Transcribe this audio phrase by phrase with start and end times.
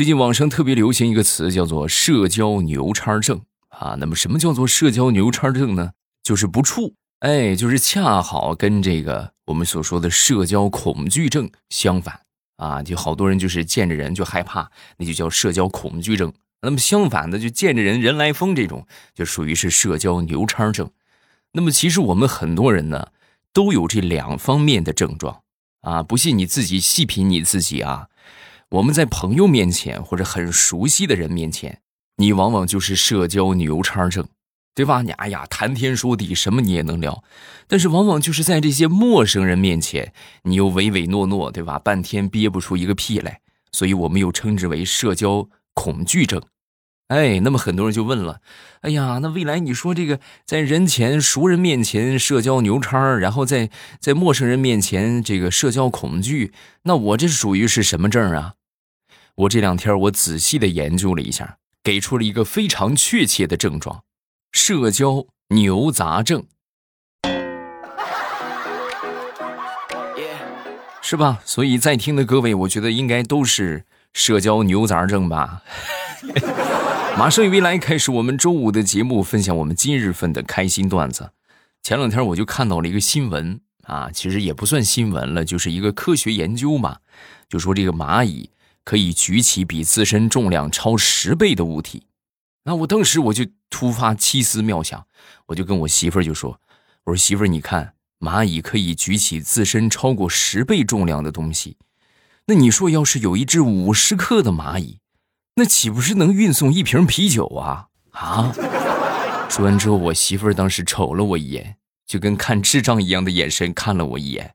[0.00, 3.96] 最近网上特别流行一个词，叫做“社交牛叉症”啊。
[3.98, 5.90] 那么，什么叫做社交牛叉症呢？
[6.22, 12.18] 就是不处，哎，就是恰好跟这个我们所说的社交恐惧症相反
[12.56, 12.82] 啊。
[12.82, 16.32] 就好多人就是见着人就害怕，那就叫社交恐惧症。
[16.62, 20.90] 那么相反的，就见着人人来疯这种，就属于是社交牛叉症。
[21.52, 23.08] 那么其实我们很多人呢，
[23.52, 25.42] 都有这两方面的症状
[25.82, 26.02] 啊。
[26.02, 28.06] 不信你自己细品你自己啊。
[28.70, 31.80] 我们在朋友面前或者很熟悉的人面前，
[32.18, 34.28] 你往往就是社交牛叉症，
[34.76, 35.02] 对吧？
[35.02, 37.24] 你哎呀，谈天说地，什么你也能聊，
[37.66, 40.12] 但是往往就是在这些陌生人面前，
[40.44, 41.80] 你又唯唯诺诺，对吧？
[41.80, 43.40] 半天憋不出一个屁来，
[43.72, 46.40] 所以我们又称之为社交恐惧症。
[47.08, 48.40] 哎，那么很多人就问了，
[48.82, 56.52] 哎呀，那未来你说这个在人前熟人面前社交牛叉，然后在在陌生人面前这个社交恐惧，
[56.84, 58.54] 那我这属于是什么症啊？
[59.36, 64.02] 我这两天我仔细的研究了一下，给出了一个非常确切的症状：
[64.52, 66.44] 社交牛杂症，
[71.00, 71.40] 是吧？
[71.44, 75.62] 所以在听的各位，我觉得应该都是社交牛杂症吧。
[77.16, 81.30] 马上与未来开始我们周五的节目，分享我们今日份的开心段子。
[81.82, 86.98] 前两天我就看到了一个新闻啊，其实也不算新闻了，就是一个科学研究嘛，
[87.48, 88.50] 就说这个蚂蚁。
[88.84, 92.06] 可以举起比自身重量超十倍的物体，
[92.64, 95.06] 那我当时我就突发奇思妙想，
[95.46, 96.60] 我就跟我媳妇儿就说
[97.04, 101.76] ：“我说媳妇儿，你看蚂蚁可以举起自身超过十倍重量的东西，
[102.46, 104.98] 那你说要是有一只五十克的蚂蚁，
[105.54, 107.88] 那岂不是能运送一瓶啤酒啊？
[108.12, 108.52] 啊！”
[109.48, 114.54] 说完之后，我媳妇儿当时瞅了我一眼，就跟看智障一样的眼神看了我一眼。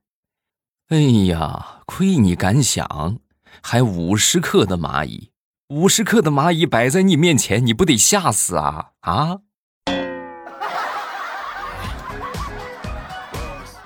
[0.90, 3.20] 哎呀，亏你敢想！
[3.68, 5.32] 还五十克的蚂蚁，
[5.70, 9.40] 五十克的蚂蚁摆在你面前，你不得吓死啊啊！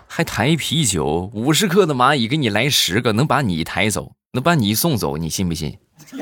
[0.05, 5.77] 还抬啤酒，五十克的蚂蚁给你来十个，能把你抬走，能把你送走，你信不信？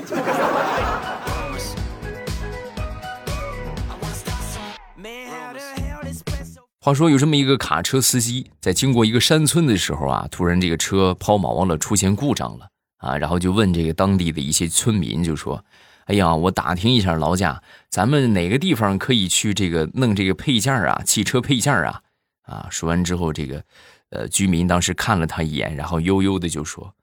[6.80, 12.68] 话说有这么一个卡车司机，在经过一个山村的时候啊，突然这个车抛锚了，出现故障了。
[12.98, 15.64] 啊，然后就问这个当地的一些村民，就说
[16.06, 21.00] ：“哎呀，我打听一下劳驾，咱们哪个地方可以去这个弄这个配件啊？
[21.04, 22.02] 汽车配件啊？”
[22.42, 23.62] 啊，说完之后，这个
[24.10, 26.94] 呃居民当时看了他一眼，然后悠悠的就说：“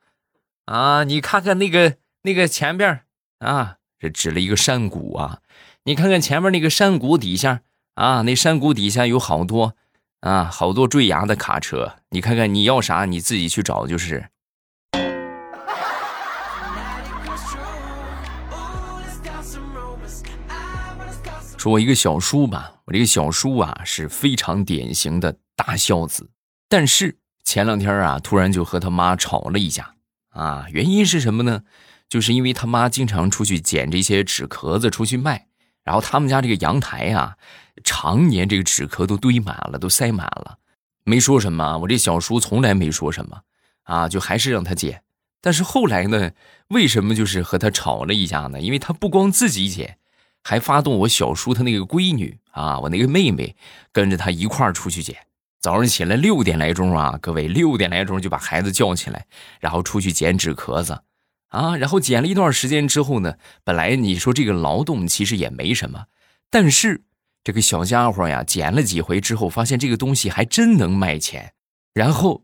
[0.65, 3.01] 啊，你看看那个那个前边
[3.39, 5.39] 啊，这指了一个山谷啊，
[5.85, 7.61] 你看看前面那个山谷底下
[7.93, 9.75] 啊，那山谷底下有好多
[10.19, 14.29] 啊，好多坠崖的卡车，你看看你要啥，你自己去找就是。”
[21.65, 26.29] 说我一个小叔吧，我这个小叔啊是非常典型的大孝子，
[26.69, 29.95] 但是前两天啊突然就和他妈吵了一架
[30.29, 31.63] 啊，原因是什么呢？
[32.07, 35.47] 就是因为他妈经常出去捡这些纸壳子出去卖，
[35.83, 37.35] 然后他们家这个阳台啊，
[37.83, 40.59] 常年这个纸壳都堆满了，都塞满了，
[41.03, 43.41] 没说什么，我这小叔从来没说什么
[43.85, 45.01] 啊，就还是让他捡。
[45.41, 46.29] 但是后来呢，
[46.67, 48.61] 为什么就是和他吵了一架呢？
[48.61, 49.97] 因为他不光自己捡。
[50.47, 53.55] 还发动我小叔他那个闺女啊，我那个妹妹
[53.91, 55.17] 跟着他一块儿出去捡。
[55.59, 59.25] 早上起来六点来钟啊，各位六点来钟就把孩子叫起来，
[59.59, 61.01] 然后出去捡纸壳子
[61.47, 61.75] 啊。
[61.77, 66.05] 然后捡了一段时间之后呢，本来你说这个劳动其实也没什么，
[66.51, 67.01] 但是
[67.43, 71.53] 这个小家伙呀，捡了几回之后，发现这个东西还真能卖钱。
[71.95, 72.43] 然后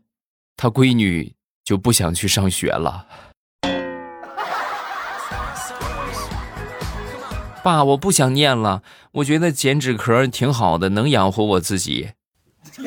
[0.56, 3.06] 他闺女就不想去上学了。
[7.62, 8.82] 爸，我不想念了。
[9.12, 12.10] 我觉得剪纸壳挺好的，能养活我自己。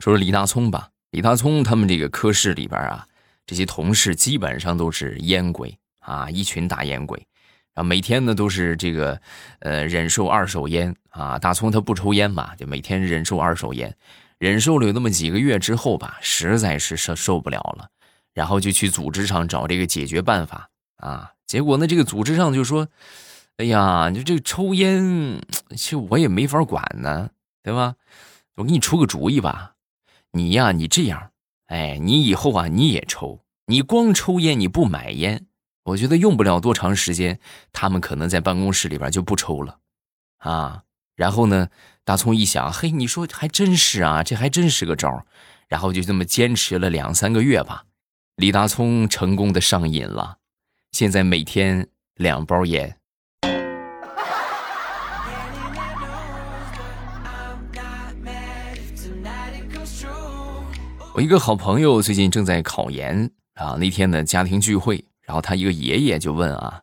[0.00, 3.06] 说说李大聪吧，李大聪他们这个科室里边啊，
[3.46, 7.24] 这些同事基本上都是烟鬼啊，一群大烟鬼，
[7.74, 9.20] 啊，每天呢都是这个
[9.60, 11.38] 呃忍受二手烟啊。
[11.38, 13.94] 大聪他不抽烟嘛，就每天忍受二手烟，
[14.38, 17.88] 忍受了有那么几个月之后吧，实在是受受不了了。
[18.38, 22.86] 然后就去组织上找这个解决办法啊，结果呢，这个组织上就说
[23.58, 25.40] ：“哎呀，你这个抽烟，
[25.70, 27.30] 其实我也没法管呢，
[27.64, 27.96] 对吧？
[28.54, 29.74] 我给你出个主意吧，
[30.30, 31.32] 你呀，你这样，
[31.66, 35.46] 哎，你以后啊，你也抽，你光抽烟，你不买烟，
[35.82, 37.40] 我觉得用不了多长时间，
[37.72, 39.80] 他们可能在办公室里边就不抽了，
[40.38, 40.84] 啊。
[41.16, 41.70] 然后呢，
[42.04, 45.26] 大葱一想，嘿，你说还真是啊，这还真是个招
[45.66, 47.82] 然后就这么坚持了两三个月吧。”
[48.38, 50.36] 李大聪成功的上瘾了，
[50.92, 52.96] 现在每天两包烟。
[61.14, 66.82] 我一个好朋友最近正在考研啊，那天的家庭聚会，然后他一个爷爷就问啊，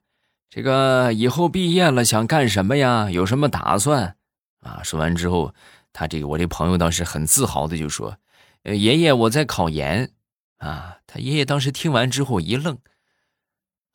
[0.49, 3.09] 这个以后毕业了想干什么呀？
[3.09, 4.17] 有什么打算？
[4.59, 5.53] 啊，说完之后，
[5.93, 8.17] 他这个我这朋友当时很自豪的就说，
[8.63, 10.11] 呃，爷爷我在考研。
[10.57, 12.77] 啊，他爷爷当时听完之后一愣，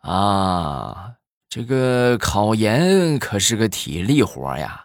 [0.02, 1.14] 啊，
[1.48, 4.84] 这个考研可是个体力活呀，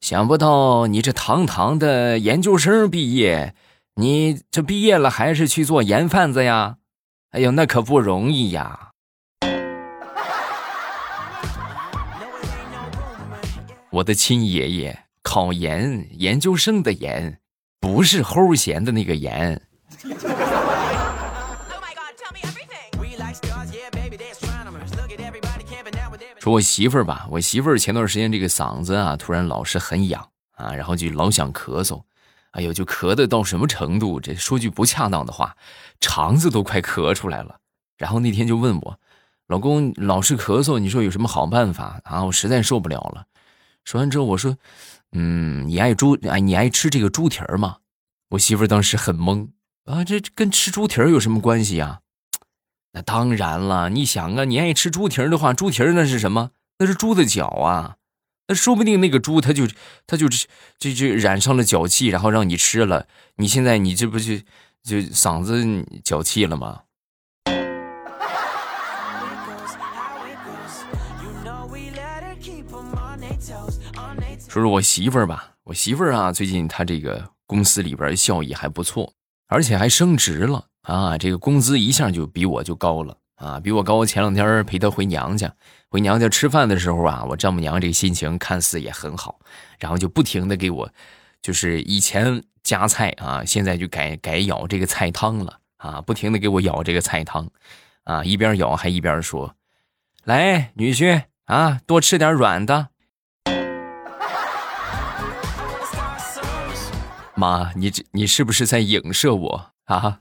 [0.00, 3.54] 想不到你这堂堂的研究生毕业，
[3.94, 6.76] 你这毕业了还是去做盐贩子呀？
[7.30, 8.90] 哎呦，那可不容易呀！
[13.90, 17.40] 我的亲爷爷，考研研究生的研，
[17.80, 19.60] 不是齁咸的那个盐。
[26.48, 32.02] 我媳妇儿吧，我媳妇儿前段时间这个嗓子啊，突然老是很痒啊，然后就老想咳嗽，
[32.52, 34.20] 哎呦，就咳的到什么程度？
[34.20, 35.56] 这说句不恰当的话，
[36.00, 37.56] 肠子都快咳出来了。
[37.96, 39.00] 然后那天就问我，
[39.48, 42.24] 老公老是咳嗽，你说有什么好办法啊？
[42.24, 43.26] 我实在受不了了。
[43.84, 44.56] 说完之后我说，
[45.12, 47.78] 嗯，你爱猪哎，你爱吃这个猪蹄儿吗？
[48.30, 49.48] 我媳妇儿当时很懵
[49.84, 52.00] 啊，这跟吃猪蹄儿有什么关系呀？
[52.92, 56.50] 那当然了，你想啊，你爱吃猪蹄儿的话，猪蹄儿那是什么？
[56.78, 57.96] 那是猪的脚啊，
[58.46, 59.66] 那说不定那个猪它就
[60.06, 60.28] 它就
[60.78, 63.06] 就就染上了脚气，然后让你吃了，
[63.36, 64.38] 你现在你这不就
[64.82, 66.82] 就嗓子脚气了吗？
[74.48, 79.12] 说说我媳妇儿吧，我媳妇儿啊，最近她这个公司里边效益还不错，
[79.48, 80.67] 而且还升职了。
[80.88, 84.06] 啊，这个工资一下就比我就高了啊，比我高。
[84.06, 85.52] 前两天陪她回娘家，
[85.90, 89.38] 回娘家吃饭的时候啊，我丈母娘这个心情看似也很好，
[89.78, 90.90] 然后就不停的给我，
[91.42, 97.46] 就是以前夹菜啊，现在就改改舀这个菜汤了啊，不停的给我舀这个菜汤，
[98.04, 99.54] 啊，一边舀还一边说
[100.24, 102.88] ：“来，女婿啊，多吃点软的。”
[107.36, 110.20] 妈，你这你是不是在影射我啊？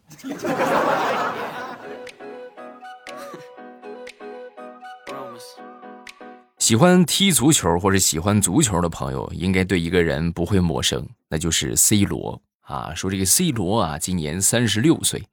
[6.67, 12.93] 喜欢踢足球或者喜欢足球的朋友，应该对一个人不会陌生，那就是 C 罗啊。
[12.93, 15.23] 说这个 C 罗啊，今年三十六岁，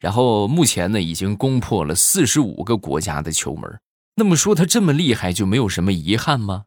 [0.00, 3.78] 然后目前呢已经攻破了四十五个国家的球门。
[4.16, 6.64] 那么说他这么厉害，就没有什么遗憾吗？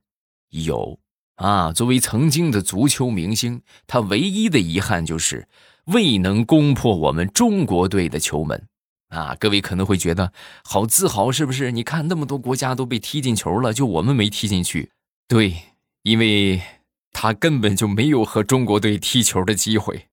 [0.51, 0.97] 有
[1.35, 1.73] 啊。
[1.73, 5.49] 作为曾经的足球明星，他唯一的遗憾就是
[5.87, 8.65] 未能攻破我们中国队的球门。
[9.15, 10.33] 啊，各位可能会觉得
[10.63, 11.71] 好自豪，是不是？
[11.71, 14.91] 你看那么多国家都被踢进球了，就我们没踢进去。
[15.27, 15.55] 对，
[16.03, 16.61] 因为
[17.11, 20.07] 他根本就没有和中国队踢球的机会。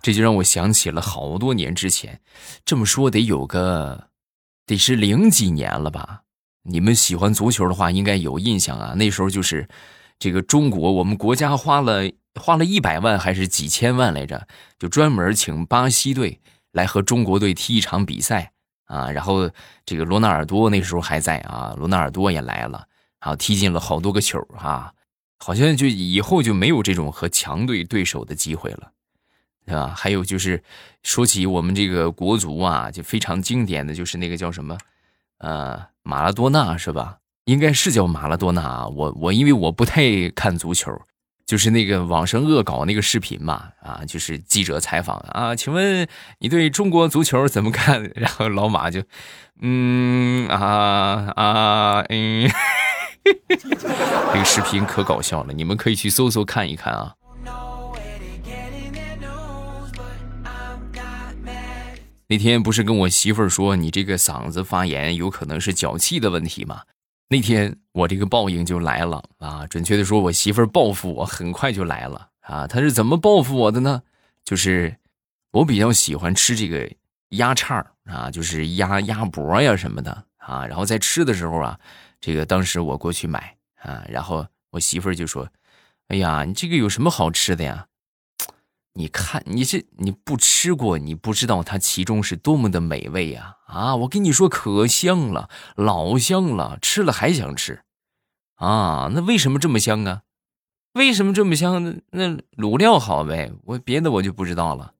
[0.00, 2.20] 这就让我想起了好多年之前，
[2.64, 4.08] 这么说得有个，
[4.66, 6.20] 得是零几年了吧？
[6.62, 8.94] 你们喜欢足球的话，应该有印象啊。
[8.94, 9.68] 那时候就是
[10.18, 12.08] 这个中国，我们国家花了。
[12.40, 14.46] 花了一百万还是几千万来着？
[14.78, 16.40] 就专门请巴西队
[16.72, 18.52] 来和中国队踢一场比赛
[18.86, 19.10] 啊！
[19.10, 19.50] 然后
[19.86, 22.86] 这个罗纳尔多那时候还在啊，罗纳尔多也来了，
[23.20, 24.92] 然后踢进了好多个球哈，
[25.38, 28.90] 好像就以后就没有这种和强队对手的机会了，
[29.64, 29.94] 对吧？
[29.96, 30.62] 还有就是
[31.02, 34.76] 说起我们这个国足啊，就非常经典的就是那个叫什么
[35.38, 37.18] 呃马拉多纳是吧？
[37.44, 40.90] 应该是叫马拉多纳啊，我我因为我不太看足球。
[41.46, 46.08] 就是那个网上恶搞那个视频嘛，啊，就是记者采访啊，请问
[46.38, 48.10] 你对中国足球怎么看？
[48.16, 49.02] 然后老马就，
[49.60, 52.50] 嗯啊啊嗯，
[54.32, 57.14] 这个视频可搞笑了，你们可以去搜搜看一看啊。
[62.28, 66.80] 那天不是跟我媳妇儿说你这个嗓子发炎有可能是脚气的问题吗？
[67.28, 69.66] 那天我这个报应就来了啊！
[69.66, 72.66] 准确的说，我媳妇儿报复我很快就来了啊！
[72.66, 74.02] 她是怎么报复我的呢？
[74.44, 74.94] 就是
[75.50, 76.88] 我比较喜欢吃这个
[77.30, 80.66] 鸭叉啊，就是鸭鸭脖呀什么的啊。
[80.66, 81.80] 然后在吃的时候啊，
[82.20, 85.48] 这个当时我过去买啊，然后我媳妇儿就说
[86.08, 87.86] ：“哎呀，你这个有什么好吃的呀？”
[88.96, 93.56] 你看，你这你不吃过，你不知道它其中是多么的美味呀！
[93.66, 97.82] 啊，我跟你说，可香了，老香了，吃了还想吃，
[98.54, 100.22] 啊，那为什么这么香啊？
[100.92, 102.00] 为什么这么香？
[102.10, 103.52] 那卤料好呗。
[103.64, 104.94] 我别的我就不知道了，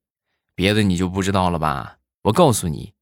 [0.57, 1.99] 别的你就不知道了吧？
[2.23, 2.95] 我告诉你，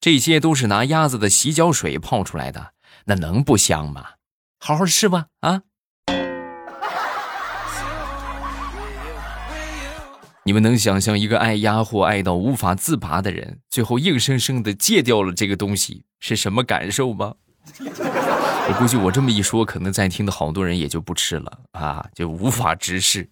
[0.00, 2.72] 这些都是拿鸭子的洗脚水泡出来的，
[3.04, 4.12] 那能不香吗？
[4.58, 5.60] 好好吃吧，啊！
[10.48, 17.34] 你们能想象一个爱鸭货爱到无法自拔的人，最后硬生生的戒掉了这个东西是什么感受吗？
[17.84, 23.28] 我估计我这么一说，可能在听的好多人也就不吃了啊，就无法直视。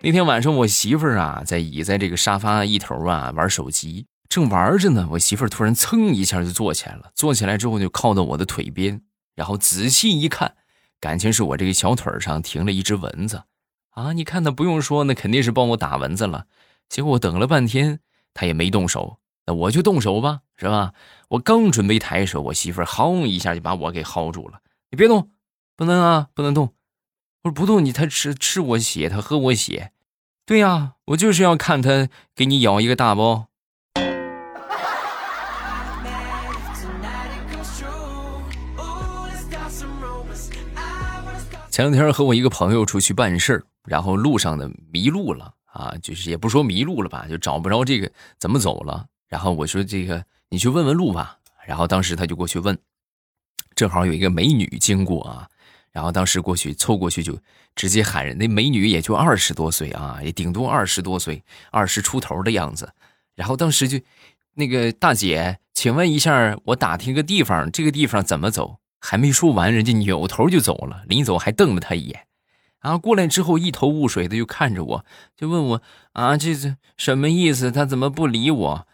[0.00, 9.00] 那天晚上，我媳妇儿啊在倚在这个沙发一头啊玩手机，正玩着呢，我媳妇儿突然噌一下就坐起来了，坐起来之后就靠到我的腿边。
[9.38, 10.56] 然后仔细一看，
[10.98, 13.44] 感情是我这个小腿上停了一只蚊子，
[13.90, 14.12] 啊！
[14.12, 16.46] 你看他不用说，那肯定是帮我打蚊子了。
[16.88, 18.00] 结果我等了半天，
[18.34, 20.92] 他也没动手，那我就动手吧，是吧？
[21.28, 24.58] 我刚准备抬手，我媳妇儿轰一下就把我给薅住了。
[24.90, 25.30] 你别动，
[25.76, 26.74] 不能啊，不能动。
[27.44, 29.92] 我说不动，你他吃吃我血，他喝我血。
[30.44, 33.47] 对呀，我就是要看他给你咬一个大包。
[41.78, 49.06] 前两天和我一个朋友出去办事，然后路上呢迷路了啊，就是也不说迷路了吧，就找不着这个怎么走了。
[49.28, 51.38] 然后我说这个你去问问路吧。
[51.64, 52.76] 然后当时他就过去问，
[53.76, 55.48] 正好有一个美女经过啊，
[55.92, 57.38] 然后当时过去凑过去就
[57.76, 62.92] 直接喊人，那美女也就二十多岁啊，也顶多二十多岁，二十出头的样子。
[63.36, 64.00] 然后当时就
[64.54, 68.78] 那个大姐，请问一下，我打听个地方，这个地方怎么走？
[69.00, 71.02] 还没说完，人家扭头就走了。
[71.06, 72.26] 临走还瞪了他一眼，
[72.80, 75.04] 啊，过来之后一头雾水的就看着我，
[75.36, 77.70] 就问我啊，这这什么意思？
[77.70, 78.86] 他怎么不理我？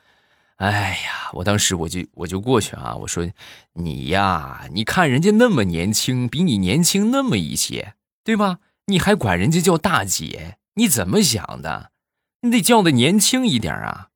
[0.57, 3.29] 哎呀，我当时我就我就过去啊，我说
[3.73, 8.59] 你呀，你看人家那么年轻，比你年轻那么一些，对吧？
[8.87, 11.91] 你还管人家叫大姐，你怎么想的？
[12.43, 14.09] 你得叫的年轻一点啊！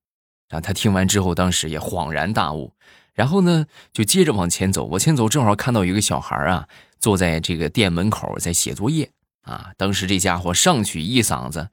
[0.51, 2.75] 然后，他听完之后，当时也恍然大悟。
[3.19, 4.85] 然后呢，就接着往前走。
[4.85, 6.69] 往前走，正好看到有一个小孩啊，
[7.01, 9.11] 坐在这个店门口在写作业
[9.43, 9.73] 啊。
[9.77, 11.71] 当时这家伙上去一嗓子：“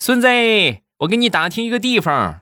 [0.00, 0.26] 孙子，
[1.00, 2.40] 我给你打听一个地方。”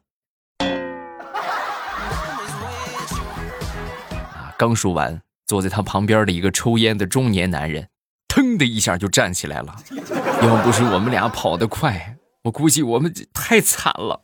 [4.14, 7.88] 啊，刚说完，坐在他旁边的一个抽烟的中年男人，
[8.28, 9.74] 腾的一下就站起来了。
[10.42, 14.22] 要不是我们俩跑得快，我估计我们太惨了。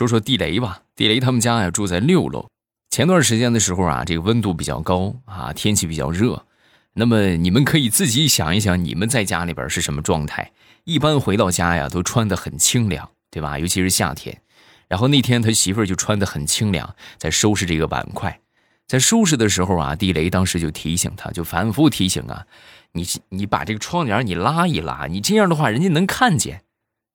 [0.00, 2.48] 说说地雷吧，地雷他们家呀住在六楼。
[2.88, 6.46] 前段时间的时候啊，这个温度比较高啊，天气比较热。
[6.94, 10.52] 那么你们可以自己想一想，你们在家里边是什么状态？
[10.84, 13.58] 一般回到家呀，都穿得很清凉，对吧？
[13.58, 14.40] 尤其是夏天。
[14.88, 18.40] 然后那天他媳妇儿就穿得很清凉，在收拾这个碗筷。
[18.86, 22.46] 在收拾的时候啊，地雷当时就提醒他，就反复提醒啊，
[22.92, 26.62] 你你把这个窗帘你拉一拉，你这样的话人家能看见。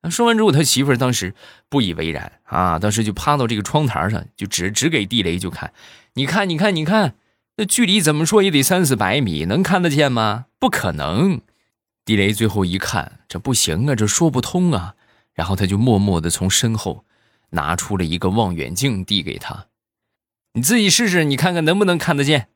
[0.09, 1.33] 说完之后，他媳妇儿当时
[1.69, 5.73] 不以为然啊，当时就趴到这个窗台上，就指指给地雷就看，
[6.13, 7.15] 你看，你看，你看，
[7.57, 10.45] 那距离怎么说也得三四百米，能看得见吗？
[10.59, 11.41] 不可能。
[12.05, 14.95] 地雷最后一看，这不行啊，这说不通啊。
[15.33, 17.03] 然后他就默默的从身后
[17.49, 19.65] 拿出了一个望远镜，递给他，
[20.53, 22.47] 你自己试试，你看看能不能看得见。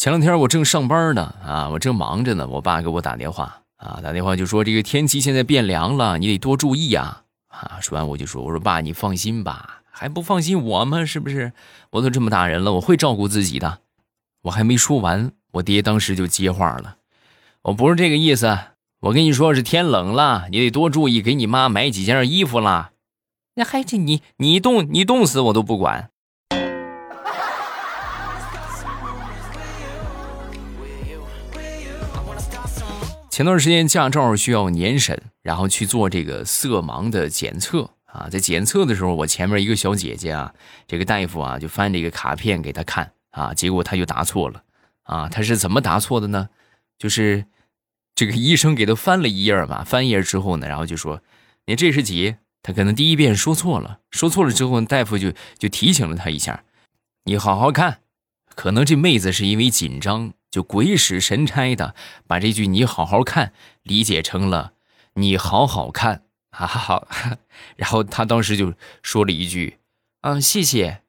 [0.00, 11.04] 前两天我正上班呢，啊，我正忙着呢，我爸给我打电话，啊，打电话就说这个天气现在变凉了，你得多注意呀，啊，说完我就说，我说爸，你放心吧，还不放心我吗？
[11.04, 11.52] 是不是？
[11.90, 13.80] 我都这么大人了，我会照顾自己的。
[14.44, 16.96] 我还没说完，我爹当时就接话了，
[17.64, 18.58] 我不是这个意思，
[19.00, 22.92] 我跟你说是天冷了，你得多注意，给你妈买几件衣服啦。
[23.56, 26.08] 那还是你，你冻，你冻死我都不管。
[33.40, 38.28] 前段时间驾照需要年审，然后去做这个色盲的检测啊。
[38.28, 40.52] 在检测的时候，我前面一个小姐姐啊，
[40.86, 44.62] 这个大夫啊就翻这个卡片给她看啊，结果她就答错了
[45.04, 45.26] 啊。
[45.30, 46.50] 她是怎么答错的呢？
[46.98, 47.46] 就是
[48.14, 51.22] 这个医生给她翻了一页嘛，翻页之后呢，然后就说
[51.64, 52.36] 你这是几？
[52.62, 56.64] 她可能第一遍说错了，说错了之后，大夫就就提醒了她一下，
[57.24, 58.00] 你好好看。
[58.54, 60.34] 可能这妹子是因为紧张。
[60.50, 61.94] 就鬼使神差的
[62.26, 63.52] 把这句“你好好看”
[63.84, 64.72] 理解成了
[65.14, 67.06] “你好好看”，哈哈，
[67.76, 69.78] 然后他当时就说了一句
[70.22, 71.02] ：“啊，谢谢。”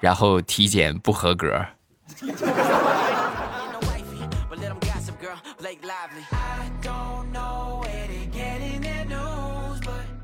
[0.00, 1.66] 然后体检不合格。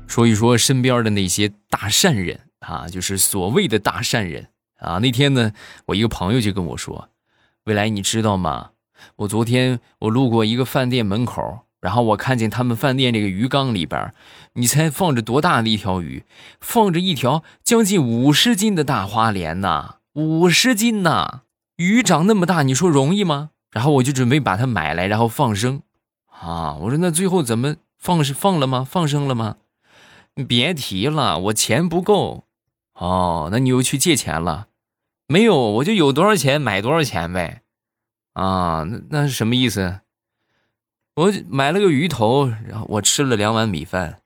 [0.07, 4.97] 说一说身边的那些大善人啊，就是所谓的大善人啊。
[4.97, 5.53] 那天呢，
[5.85, 7.07] 我一个朋友就跟我说
[7.63, 8.71] ：“未来，你知道吗？
[9.15, 14.13] 我昨天我路过一个饭店门口，然后我看见他们饭店这个鱼缸里边，
[14.53, 16.25] 你猜放着多大的一条鱼？
[16.59, 21.43] 放着一条将近五十斤的大花鲢呐，五十斤呐！
[21.77, 23.51] 鱼长那么大，你说容易吗？
[23.71, 25.83] 然后我就准备把它买来，然后放生
[26.25, 26.75] 啊。
[26.81, 28.83] 我说那最后怎么放是放了吗？
[28.83, 29.55] 放生了吗？”
[30.35, 32.46] 你别提了，我钱不够。
[32.97, 34.67] 哦，那你又去借钱了？
[35.27, 37.61] 没有，我就有多少钱买多少钱呗。
[38.33, 40.01] 啊，那那是什么意思？
[41.15, 44.19] 我买了个鱼头，然后我吃了两碗米饭。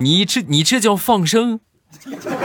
[0.00, 1.60] 你这你这叫放生？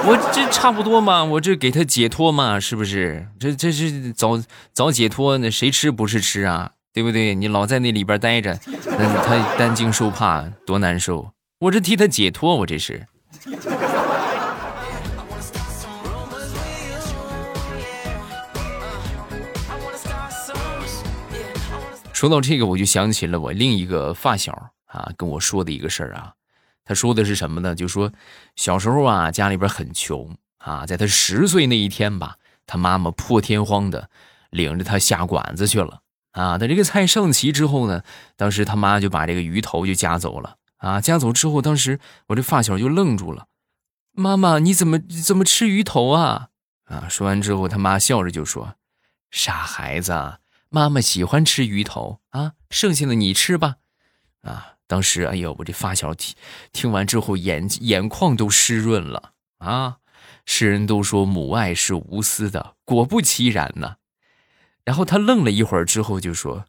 [0.06, 3.28] 我这差不多嘛，我这给他解脱嘛，是不是？
[3.40, 6.72] 这这是早早解脱，那谁吃不是吃啊？
[6.92, 7.36] 对不对？
[7.36, 11.32] 你老在那里边待着，那他担惊受怕，多难受！
[11.64, 13.08] 我这替他解脱，我这是。
[22.12, 24.52] 说到这个，我就想起了我另一个发小
[24.88, 26.34] 啊，跟我说的一个事儿啊。
[26.84, 27.74] 他说的是什么呢？
[27.74, 28.12] 就说
[28.58, 32.36] 小时候啊，家里边很穷啊，在他十岁那一天吧，
[32.68, 34.10] 他妈妈破天荒的
[34.50, 36.02] 领着他下馆子去了。
[36.32, 38.04] 啊，等这个菜上齐之后呢，
[38.36, 40.58] 当时他妈就把这个鱼头就夹走了。
[40.84, 43.48] 啊，夹走之后，当时我这发小就愣住了。
[44.12, 46.50] 妈妈，你怎么怎么吃鱼头啊？
[46.84, 48.76] 啊，说完之后，他妈笑着就说
[49.32, 53.78] ：“傻孩子，妈妈喜欢吃鱼头啊，剩下的你吃吧。”
[54.44, 56.36] 啊，当时哎呦，我这发小听
[56.74, 59.32] 听完之后，眼眼眶都湿润了。
[59.60, 60.00] 啊，
[60.46, 63.96] 世人都说母爱是无私的，果不其然呢。
[64.84, 66.66] 然后他愣了一会儿之后就说：“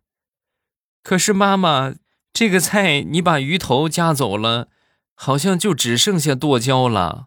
[1.03, 1.93] 可是妈妈，
[2.35, 4.67] 这个菜你把鱼头夹走了，
[5.15, 7.27] 好像就只剩下剁椒了。”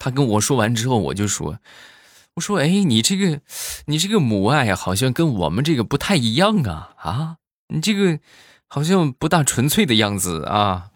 [0.00, 1.58] 他跟我说完之后，我就说
[2.36, 3.40] ：“我说，哎，你这个，
[3.84, 7.36] 你这个母爱好像跟我们这个不太一样啊啊，
[7.68, 8.18] 你这个
[8.66, 10.88] 好像不大纯粹的样子啊。”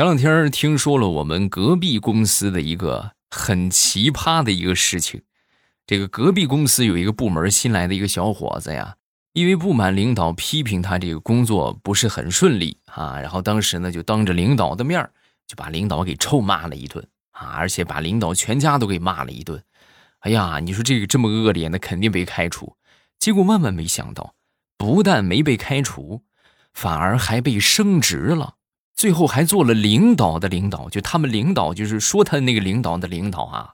[0.00, 5.20] 前两天听说了我们隔壁公司的一个很奇葩的一个事情，
[5.86, 8.96] 这个隔壁公司有一个部门新来的一个小伙子呀，
[9.34, 15.06] 因为不满领导批评他这个工作不是很顺利啊，然后当时呢就当着领导的面
[15.46, 19.62] 就把领导给臭骂了一顿啊，而且把领导全家都给骂了一顿。
[20.20, 22.74] 哎呀，你说这个这么恶劣，那肯定被开除。
[23.18, 24.34] 结果万万没想到，
[24.78, 26.22] 不但没被开除，
[26.72, 28.54] 反而还被升职了。
[29.00, 33.72] 最后还做了领导的领导，就他们领导就是说他那个领导的领导啊！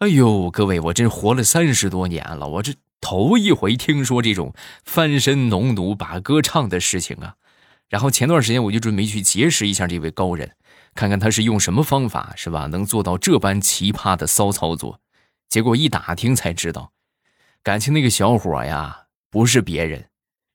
[0.00, 4.52] 哎呦，各位，我真活了三十多年了，我这头一回听说这种
[4.84, 7.36] 翻身农奴把歌唱的事情啊！
[7.88, 10.50] 然后前段时间我就准备去结识一下这位高人，
[10.94, 12.66] 看看他是用什么方法，是吧？
[12.66, 15.00] 能做到这般奇葩的骚操作？
[15.48, 16.92] 结果一打听才知道，
[17.62, 20.10] 感情那个小伙呀，不是别人，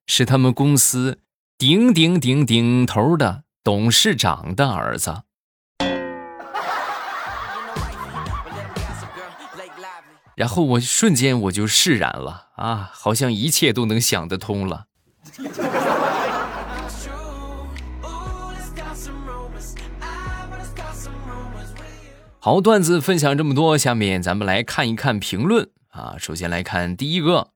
[0.05, 1.21] 是他们公司
[1.57, 3.45] 顶顶顶顶头的。
[3.67, 5.23] 董事长的儿子，
[10.35, 14.85] 然后我瞬间我就释然了啊，好像一切都能想得通了。
[22.39, 26.15] 好，段子分享这么多，下面咱们来看一看评论啊。
[26.17, 27.49] 首先来看第一个，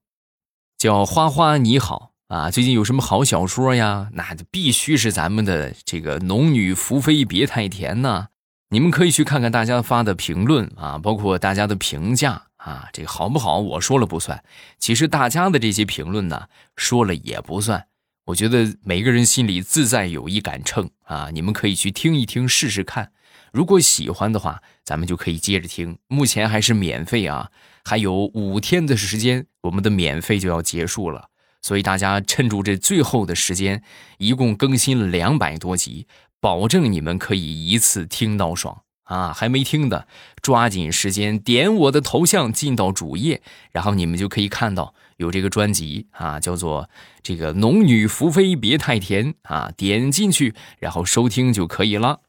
[0.78, 2.11] 叫花花你好。
[2.32, 4.10] 啊，最近有什么好小说呀？
[4.14, 8.30] 那必须是咱们的这个《农女福妃别太甜》呐！
[8.70, 13.60] 你们可以去看看大家发的评论啊，包括大家的评价啊，这个好不好？
[13.60, 14.42] 我说了不算。
[14.80, 17.88] 其实大家的这些评论呢，说了也不算。
[18.28, 23.12] 我觉得每个人心里自在有一杆秤啊，你们可以去听一听试试看。
[23.52, 25.98] 如果喜欢的话，咱们就可以接着听。
[26.08, 27.52] 目前还是免费啊，
[27.84, 31.28] 还有五天的时间，我们的免费就要结束了。
[31.62, 33.84] 所以大家趁住这最后的时间，
[34.18, 36.08] 一共更新了两百多集，
[36.40, 39.32] 保证你们可以一次听到爽啊！
[39.32, 40.08] 还没听的，
[40.42, 46.90] 抓紧时间点我的头像进到主页，然后你们就可以看到有这个专辑啊，叫做
[47.22, 52.22] 这个《农女福妃别太甜》啊，点进去然后收听就可以了。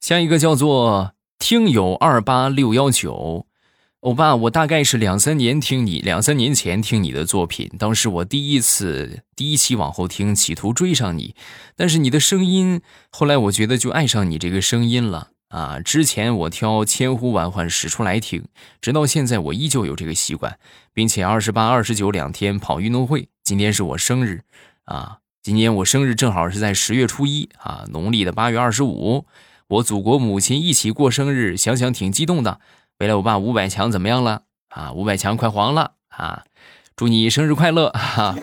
[0.00, 3.46] 下一个叫做听友二八六幺九。
[4.04, 11.34] 欧巴，我大概是两三年听你，两三年前听你的作品，当时我第一次第一期往后听，企图追上你，
[11.74, 15.80] 但是你的声音，后来我觉得就爱上你这个声音了啊！
[15.80, 18.44] 之前我挑千呼万唤始出来听，
[18.82, 20.58] 直到现在我依旧有这个习惯，
[20.92, 24.42] 并且二十八、二十九两天跑运动会，今天是我生日
[24.84, 25.20] 啊！
[25.42, 29.24] 今年我生日正好是在十月初一啊，农历的八月二十五，
[29.68, 32.60] 我祖国母亲一起过生日，想想挺激动的。
[32.98, 34.92] 未来我爸五百强怎么样了啊？
[34.92, 36.44] 五百强快黄了啊！
[36.94, 38.36] 祝你生日快乐哈！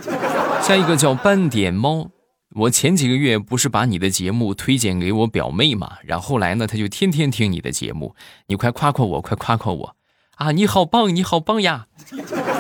[0.62, 2.10] 下一个叫斑点猫，
[2.56, 5.94] 我前几个月不是把你的节目推荐给我表妹嘛？
[6.04, 8.14] 然后来呢，他就天天听你的节目，
[8.48, 9.96] 你快夸夸我，快夸夸我
[10.36, 10.52] 啊！
[10.52, 11.88] 你好棒，你好棒呀！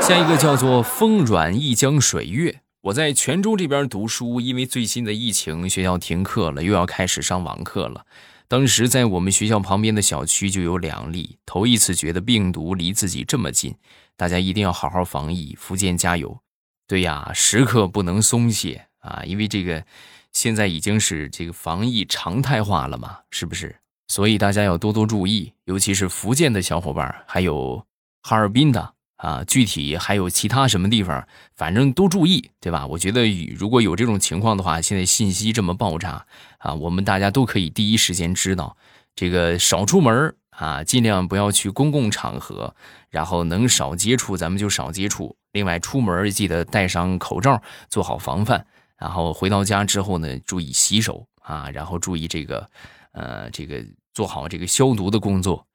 [0.01, 8.05] 下一个叫做风软一江水月，我在泉州这边读书，因为最新的疫情，学校停课了，又要开始上网课了。
[8.51, 13.73] 当时在我们学校旁边的小区就有两例，头一次觉得病毒离自己这么近，
[14.17, 16.37] 大家一定要好好防疫，福建加油！
[16.85, 19.85] 对呀，时刻不能松懈啊，因为这个
[20.33, 23.73] 现在已经是这个防疫常态化了嘛，是不是？
[24.09, 27.85] 所以大家要多多注意，尤其是福建的小伙伴，还有
[28.21, 28.95] 哈尔滨的。
[29.21, 32.87] 啊，具体还有其他什么地方，反正都注意，对吧？
[32.87, 36.25] 我觉得如果有这种情况的话，现在信息这么爆炸
[36.57, 38.75] 啊，我们大家都可以第一时间知道，
[39.13, 42.75] 这个少出门啊，尽量不要去公共场合，
[43.11, 45.37] 然后能少接触咱们就少接触。
[45.51, 48.65] 另外，出门记得戴上口罩，做好防范。
[48.97, 52.67] 然后回到家之后呢，注意洗手啊，然后注意这个，
[53.11, 55.67] 呃，这个做好这个消毒的工作。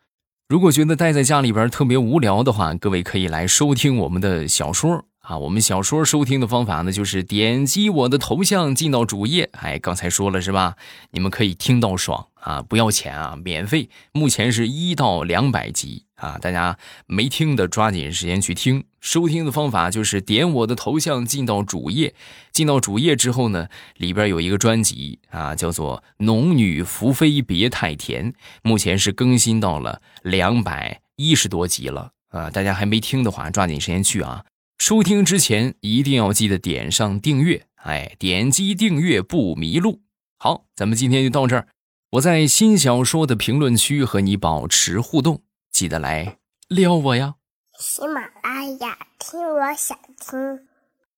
[0.49, 5.37] 如果觉得待在家里边特别无聊的话，各位可以来收听我们的小说啊。
[5.39, 9.51] 我们小说收听的方法呢，就是点击我的头像进到主页。
[9.55, 10.77] 哎，刚才说了是吧？
[11.11, 13.91] 你们可以听到爽啊，不要钱啊，免费。
[14.13, 16.05] 目前是一到两百集。
[16.15, 18.85] 啊，大家没听的抓紧时间去听。
[19.01, 22.15] 收听的方法就是点我的头像进到主页，
[22.53, 28.33] 进到主页之后呢，里边有一个专辑啊，叫做《农女福妃别太甜》，
[28.63, 32.49] 目前是更新到了两百一十多集了啊。
[32.49, 34.47] 大家还没听的话，抓紧时间去啊。
[34.79, 40.01] 收听之前一定要记得点上订阅，哎，点击订阅不迷路。
[40.39, 41.69] 好，咱们今天就到这儿。
[42.11, 45.43] 我在新小说的评论区和你保持互动。
[45.71, 46.39] 记得来
[46.69, 47.35] 撩我呀！
[47.79, 50.66] 喜马拉雅听，我想听。